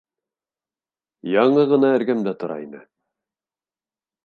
Яңы 1.33 1.67
ғына 1.73 1.93
эргәмдә 1.99 2.35
тора 2.45 2.59
ине... 2.65 2.83